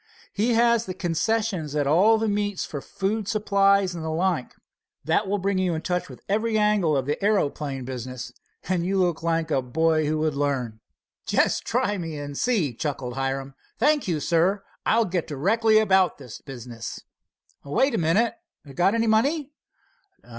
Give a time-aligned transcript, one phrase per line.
[0.33, 4.55] He has the concessions at all the meets for food supplies and the like.
[5.05, 8.31] That will bring you in touch with every angle of the aeroplane business,
[8.67, 10.79] and you look like a boy who would learn."
[11.27, 13.53] "Just try me and see!" chuckled Hiram.
[13.77, 17.01] "Thank you, sir, I'll get directly about this business."
[17.63, 19.51] "Wait a minute—got any money?"